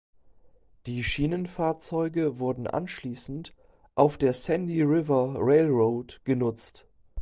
[0.87, 3.53] Die Schienenfahrzeuge wurden anschließend
[3.93, 6.87] auf der Sandy River Railroad genutzt.